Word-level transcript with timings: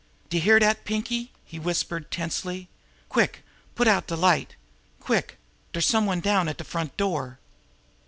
"D'ye 0.29 0.39
hear 0.41 0.57
dat, 0.57 0.83
Pinkie!" 0.83 1.31
he 1.45 1.59
whispered 1.59 2.09
tensely. 2.09 2.67
"Quick! 3.07 3.43
Put 3.75 3.87
out 3.87 4.07
de 4.07 4.15
light! 4.15 4.55
Quick! 4.99 5.37
Dere's 5.73 5.85
some 5.85 6.07
one 6.07 6.21
down 6.21 6.47
at 6.49 6.57
de 6.57 6.63
front 6.63 6.97
door!" 6.97 7.37